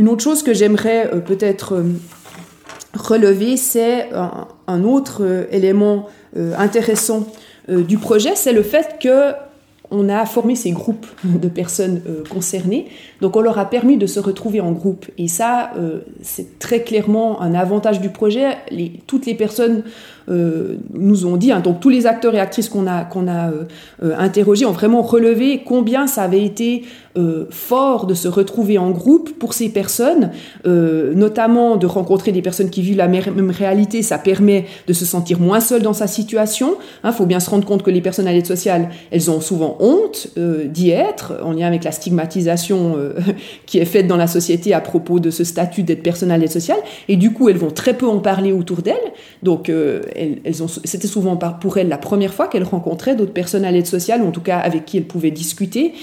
Une 0.00 0.08
autre 0.08 0.24
chose 0.24 0.42
que 0.42 0.54
j'aimerais 0.54 1.10
peut-être 1.26 1.84
relever, 2.94 3.58
c'est 3.58 4.08
un, 4.66 4.82
autre 4.82 5.46
élément 5.52 6.08
intéressant 6.56 7.26
du 7.68 7.98
projet, 7.98 8.34
c'est 8.34 8.54
le 8.54 8.62
fait 8.62 8.96
que 8.98 9.34
on 9.90 10.08
a 10.08 10.24
formé 10.24 10.54
ces 10.54 10.70
groupes 10.70 11.06
de 11.24 11.48
personnes 11.48 12.02
euh, 12.08 12.22
concernées. 12.28 12.86
Donc 13.20 13.36
on 13.36 13.40
leur 13.40 13.58
a 13.58 13.68
permis 13.68 13.96
de 13.96 14.06
se 14.06 14.20
retrouver 14.20 14.60
en 14.60 14.72
groupe. 14.72 15.06
Et 15.18 15.28
ça, 15.28 15.72
euh, 15.76 16.00
c'est 16.22 16.58
très 16.58 16.82
clairement 16.82 17.40
un 17.42 17.54
avantage 17.54 18.00
du 18.00 18.10
projet. 18.10 18.56
toutes 19.06 19.26
les 19.26 19.34
personnes 19.34 19.82
euh, 20.28 20.76
nous 20.94 21.26
ont 21.26 21.36
dit, 21.36 21.50
hein, 21.50 21.60
donc 21.60 21.80
tous 21.80 21.88
les 21.88 22.06
acteurs 22.06 22.34
et 22.34 22.40
actrices 22.40 22.68
qu'on 22.68 22.86
a, 22.86 23.08
interrogés 24.16 24.64
ont 24.64 24.72
vraiment 24.72 25.02
relevé 25.02 25.62
combien 25.64 26.06
ça 26.06 26.22
avait 26.22 26.44
été 26.44 26.84
fort 27.50 28.06
de 28.06 28.14
se 28.14 28.28
retrouver 28.28 28.78
en 28.78 28.90
groupe 28.90 29.36
pour 29.38 29.52
ces 29.52 29.68
personnes, 29.68 30.30
notamment 30.64 31.76
de 31.76 31.86
rencontrer 31.86 32.30
des 32.30 32.42
personnes 32.42 32.70
qui 32.70 32.82
vivent 32.82 32.96
la 32.96 33.08
même 33.08 33.50
réalité. 33.50 34.02
Ça 34.02 34.18
permet 34.18 34.66
de 34.86 34.92
se 34.92 35.04
sentir 35.04 35.40
moins 35.40 35.60
seul 35.60 35.82
dans 35.82 35.92
sa 35.92 36.06
situation. 36.06 36.76
Il 37.02 37.08
hein, 37.08 37.12
faut 37.12 37.26
bien 37.26 37.40
se 37.40 37.50
rendre 37.50 37.66
compte 37.66 37.82
que 37.82 37.90
les 37.90 38.00
personnes 38.00 38.28
à 38.28 38.32
l'aide 38.32 38.46
sociale, 38.46 38.90
elles 39.10 39.30
ont 39.30 39.40
souvent 39.40 39.76
honte 39.80 40.28
euh, 40.38 40.64
d'y 40.66 40.90
être, 40.90 41.34
en 41.42 41.52
lien 41.52 41.66
avec 41.66 41.84
la 41.84 41.92
stigmatisation 41.92 42.96
euh, 42.96 43.14
qui 43.66 43.78
est 43.78 43.84
faite 43.84 44.06
dans 44.06 44.16
la 44.16 44.26
société 44.26 44.74
à 44.74 44.80
propos 44.80 45.18
de 45.18 45.30
ce 45.30 45.42
statut 45.44 45.82
d'être 45.82 46.02
personne 46.02 46.30
à 46.30 46.38
l'aide 46.38 46.50
sociale, 46.50 46.78
et 47.08 47.16
du 47.16 47.32
coup 47.32 47.48
elles 47.48 47.56
vont 47.56 47.70
très 47.70 47.94
peu 47.94 48.06
en 48.06 48.18
parler 48.18 48.52
autour 48.52 48.82
d'elles. 48.82 48.96
Donc 49.42 49.68
euh, 49.68 50.02
elles, 50.14 50.62
ont, 50.62 50.68
c'était 50.68 51.08
souvent 51.08 51.36
pour 51.36 51.78
elles 51.78 51.88
la 51.88 51.98
première 51.98 52.34
fois 52.34 52.46
qu'elles 52.46 52.64
rencontraient 52.64 53.16
d'autres 53.16 53.32
personnes 53.32 53.64
à 53.64 53.70
l'aide 53.70 53.86
sociale, 53.86 54.22
ou 54.22 54.28
en 54.28 54.32
tout 54.32 54.42
cas 54.42 54.58
avec 54.58 54.84
qui 54.84 54.96
elles 54.96 55.06
pouvaient 55.06 55.30
discuter. 55.30 55.94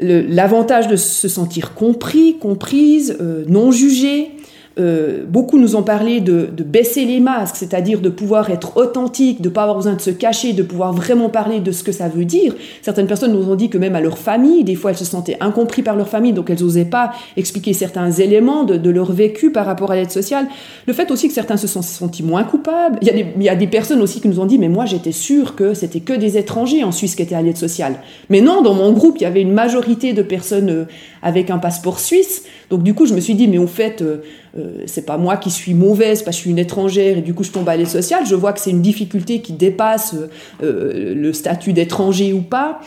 L'avantage 0.00 0.88
de 0.88 0.96
se 0.96 1.28
sentir 1.28 1.74
compris, 1.74 2.36
comprise, 2.38 3.16
non 3.46 3.70
jugée, 3.70 4.32
euh, 4.78 5.24
beaucoup 5.26 5.58
nous 5.58 5.76
ont 5.76 5.84
parlé 5.84 6.20
de, 6.20 6.48
baisser 6.64 7.04
les 7.04 7.20
masques, 7.20 7.56
c'est-à-dire 7.56 8.00
de 8.00 8.08
pouvoir 8.08 8.50
être 8.50 8.76
authentique, 8.76 9.40
de 9.40 9.48
ne 9.48 9.54
pas 9.54 9.62
avoir 9.62 9.76
besoin 9.76 9.94
de 9.94 10.00
se 10.00 10.10
cacher, 10.10 10.52
de 10.52 10.62
pouvoir 10.62 10.92
vraiment 10.92 11.28
parler 11.28 11.60
de 11.60 11.70
ce 11.70 11.84
que 11.84 11.92
ça 11.92 12.08
veut 12.08 12.24
dire. 12.24 12.54
Certaines 12.82 13.06
personnes 13.06 13.32
nous 13.32 13.48
ont 13.48 13.54
dit 13.54 13.68
que 13.68 13.78
même 13.78 13.94
à 13.94 14.00
leur 14.00 14.18
famille, 14.18 14.64
des 14.64 14.74
fois 14.74 14.90
elles 14.90 14.96
se 14.96 15.04
sentaient 15.04 15.36
incompris 15.40 15.82
par 15.82 15.94
leur 15.94 16.08
famille, 16.08 16.32
donc 16.32 16.50
elles 16.50 16.60
n'osaient 16.60 16.84
pas 16.84 17.12
expliquer 17.36 17.72
certains 17.72 18.10
éléments 18.10 18.64
de, 18.64 18.90
leur 18.90 19.12
vécu 19.12 19.50
par 19.50 19.66
rapport 19.66 19.92
à 19.92 19.96
l'aide 19.96 20.10
sociale. 20.10 20.46
Le 20.86 20.92
fait 20.92 21.10
aussi 21.10 21.28
que 21.28 21.34
certains 21.34 21.56
se 21.56 21.66
sont 21.66 21.82
sentis 21.82 22.22
moins 22.22 22.44
coupables. 22.44 22.98
Il 23.02 23.08
y, 23.08 23.10
a 23.10 23.14
des, 23.14 23.26
il 23.36 23.42
y 23.42 23.48
a 23.48 23.56
des 23.56 23.66
personnes 23.66 24.00
aussi 24.00 24.20
qui 24.20 24.28
nous 24.28 24.40
ont 24.40 24.46
dit, 24.46 24.58
mais 24.58 24.68
moi 24.68 24.86
j'étais 24.86 25.12
sûre 25.12 25.54
que 25.54 25.74
c'était 25.74 26.00
que 26.00 26.12
des 26.12 26.36
étrangers 26.36 26.84
en 26.84 26.92
Suisse 26.92 27.14
qui 27.14 27.22
étaient 27.22 27.34
à 27.34 27.42
l'aide 27.42 27.56
sociale. 27.56 27.96
Mais 28.28 28.40
non, 28.40 28.62
dans 28.62 28.74
mon 28.74 28.92
groupe, 28.92 29.16
il 29.18 29.22
y 29.22 29.26
avait 29.26 29.42
une 29.42 29.52
majorité 29.52 30.12
de 30.12 30.22
personnes 30.22 30.70
euh, 30.70 30.84
avec 31.22 31.50
un 31.50 31.58
passeport 31.58 31.98
suisse. 31.98 32.44
Donc 32.70 32.82
du 32.82 32.94
coup, 32.94 33.06
je 33.06 33.14
me 33.14 33.20
suis 33.20 33.34
dit, 33.34 33.48
mais 33.48 33.58
au 33.58 33.66
fait, 33.66 34.02
euh, 34.02 34.22
euh, 34.56 34.82
c'est 34.86 35.04
pas 35.04 35.16
moi 35.16 35.36
qui 35.36 35.50
suis 35.50 35.74
mauvaise 35.74 36.22
parce 36.22 36.36
que 36.36 36.38
je 36.38 36.42
suis 36.42 36.50
une 36.50 36.58
étrangère 36.58 37.18
et 37.18 37.22
du 37.22 37.34
coup 37.34 37.44
je 37.44 37.50
tombe 37.50 37.68
à 37.68 37.76
l'aide 37.76 37.88
sociale. 37.88 38.24
Je 38.26 38.34
vois 38.34 38.52
que 38.52 38.60
c'est 38.60 38.70
une 38.70 38.82
difficulté 38.82 39.40
qui 39.40 39.52
dépasse 39.52 40.14
euh, 40.62 41.14
le 41.14 41.32
statut 41.32 41.72
d'étranger 41.72 42.32
ou 42.32 42.40
pas. 42.42 42.80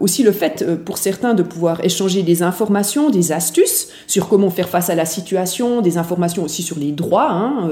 aussi 0.00 0.22
le 0.22 0.32
fait 0.32 0.64
pour 0.84 0.98
certains 0.98 1.34
de 1.34 1.42
pouvoir 1.42 1.84
échanger 1.84 2.22
des 2.22 2.42
informations, 2.42 3.10
des 3.10 3.32
astuces 3.32 3.88
sur 4.06 4.28
comment 4.28 4.50
faire 4.50 4.68
face 4.68 4.90
à 4.90 4.94
la 4.94 5.04
situation, 5.04 5.80
des 5.80 5.98
informations 5.98 6.42
aussi 6.42 6.62
sur 6.62 6.78
les 6.78 6.92
droits 6.92 7.30
hein, 7.30 7.70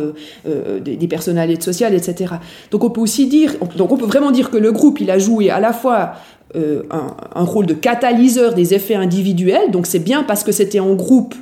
des, 0.85 1.09
personnes 1.09 1.39
à 1.39 1.47
l'aide 1.47 1.63
sociale, 1.63 1.95
etc. 1.95 2.35
Donc 2.71 2.85
on 2.85 2.91
peut 2.91 3.01
aussi 3.01 3.27
dire, 3.27 3.55
donc 3.77 3.93
on 3.93 3.97
peut 3.97 4.07
vraiment 4.07 4.31
dire 4.31 4.51
que 4.51 4.59
le 4.59 4.73
groupe 4.73 5.01
il 5.01 5.11
a 5.11 5.19
joué 5.19 5.51
à 5.51 5.61
la 5.61 5.73
fois 5.73 6.15
euh, 6.57 6.83
un, 6.91 7.43
rôle 7.45 7.67
de 7.67 7.75
catalyseur 7.75 8.55
des 8.55 8.73
effets 8.73 8.95
individuels. 8.95 9.71
Donc 9.71 9.87
c'est 9.87 9.99
bien 9.99 10.23
parce 10.23 10.45
que 10.45 10.53
c'était 10.53 10.81
en 10.81 10.95
groupe 10.95 11.35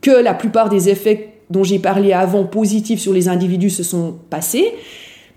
que 0.00 0.10
la 0.10 0.34
plupart 0.34 0.68
des 0.68 0.88
effets 0.88 1.34
dont 1.50 1.64
j'ai 1.64 1.78
parlé 1.78 2.12
avant 2.12 2.44
positifs 2.44 3.00
sur 3.00 3.12
les 3.12 3.28
individus 3.28 3.70
se 3.70 3.82
sont 3.82 4.16
passés. 4.30 4.72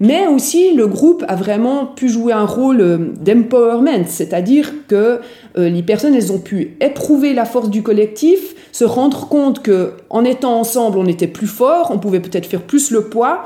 Mais 0.02 0.26
aussi, 0.26 0.74
le 0.74 0.88
groupe 0.88 1.24
a 1.28 1.36
vraiment 1.36 1.86
pu 1.86 2.10
jouer 2.10 2.34
un 2.34 2.46
rôle 2.46 2.82
euh, 2.82 2.98
d'empowerment, 3.20 4.06
c'est-à-dire 4.08 4.74
que 4.88 5.20
euh, 5.58 5.70
les 5.70 5.84
personnes, 5.84 6.16
elles 6.16 6.32
ont 6.32 6.40
pu 6.40 6.76
éprouver 6.82 7.34
la 7.34 7.46
force 7.46 7.70
du 7.70 7.84
collectif, 7.84 8.56
se 8.72 8.84
rendre 8.84 9.28
compte 9.28 9.62
que 9.62 9.94
en 10.10 10.24
étant 10.24 10.60
ensemble, 10.60 10.98
on 10.98 11.06
était 11.06 11.28
plus 11.28 11.48
fort, 11.48 11.92
on 11.92 12.00
pouvait 12.00 12.20
peut-être 12.20 12.46
faire 12.46 12.62
plus 12.62 12.92
le 12.92 13.06
poids, 13.06 13.44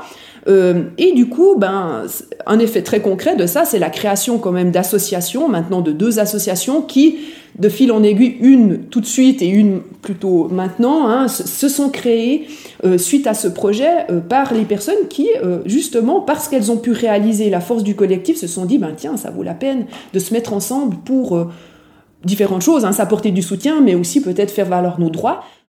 euh, 0.48 0.84
et 0.96 1.12
du 1.12 1.28
coup, 1.28 1.56
ben, 1.56 2.04
un 2.46 2.58
effet 2.58 2.82
très 2.82 3.00
concret 3.00 3.36
de 3.36 3.46
ça, 3.46 3.64
c'est 3.64 3.78
la 3.78 3.90
création 3.90 4.38
quand 4.38 4.52
même 4.52 4.70
d'associations, 4.70 5.48
maintenant 5.48 5.80
de 5.80 5.90
deux 5.90 6.18
associations 6.20 6.82
qui, 6.82 7.18
de 7.58 7.68
fil 7.68 7.90
en 7.90 8.02
aiguille, 8.02 8.36
une 8.40 8.84
tout 8.84 9.00
de 9.00 9.06
suite 9.06 9.42
et 9.42 9.48
une 9.48 9.80
plutôt 10.02 10.48
maintenant, 10.48 11.08
hein, 11.08 11.26
se 11.26 11.68
sont 11.68 11.88
créées 11.88 12.46
euh, 12.84 12.96
suite 12.96 13.26
à 13.26 13.34
ce 13.34 13.48
projet 13.48 14.06
euh, 14.10 14.20
par 14.20 14.54
les 14.54 14.64
personnes 14.64 15.08
qui, 15.10 15.28
justement, 15.64 16.20
parce 16.20 16.48
qu'elles 16.48 16.70
ont 16.70 16.76
pu 16.76 16.92
réaliser 16.92 17.50
la 17.50 17.60
force 17.60 17.82
du 17.82 17.96
collectif, 17.96 18.36
se 18.36 18.46
sont 18.46 18.66
dit, 18.66 18.78
ben 18.78 18.92
tiens, 18.96 19.16
ça 19.16 19.30
vaut 19.30 19.42
la 19.42 19.54
peine 19.54 19.86
de 20.12 20.18
se 20.18 20.32
mettre 20.32 20.52
ensemble 20.52 20.96
pour 21.04 21.48
différentes 22.26 22.62
choses, 22.62 22.84
hein, 22.84 22.92
s'apporter 22.92 23.30
du 23.30 23.42
soutien, 23.42 23.80
mais 23.80 23.94
aussi 23.94 24.20
peut-être 24.20 24.50
faire 24.50 24.66
valoir 24.66 25.00
nos 25.00 25.08
droits. 25.08 25.44